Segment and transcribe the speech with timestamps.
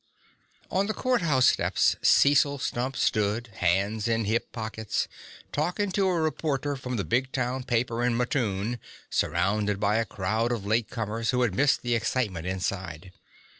[0.71, 5.07] On the courthouse steps Cecil Stump stood, hands in hip pockets,
[5.51, 8.79] talking to a reporter from the big town paper in Mattoon,
[9.11, 13.11] surrounded by a crowd of late comers who had missed the excitement inside.